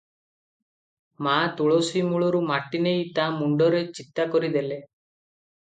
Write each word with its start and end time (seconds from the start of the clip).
ମା 1.27 1.35
ତୁଳସୀ 1.59 2.03
ମୂଳରୁ 2.09 2.41
ମାଟି 2.49 2.83
ନେଇ 2.89 3.07
ତା 3.21 3.29
ମୁଣ୍ଡରେ 3.39 3.87
ଚିତା 3.99 4.31
କରିଦେଲେ। 4.35 4.83